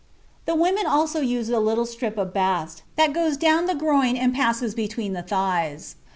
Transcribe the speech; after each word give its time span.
The 0.45 0.55
women 0.55 0.87
also 0.87 1.19
use 1.21 1.47
a 1.51 1.59
little 1.59 1.85
strip 1.85 2.17
of 2.17 2.33
bast 2.33 2.81
that 2.95 3.13
goes 3.13 3.37
down 3.37 3.67
the 3.67 3.75
groin 3.75 4.17
and 4.17 4.33
passes 4.33 4.73
between 4.73 5.13
the 5.13 5.21
thighs. 5.21 5.93